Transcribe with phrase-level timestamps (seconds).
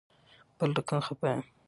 [0.59, 1.43] بل رقم خفه یم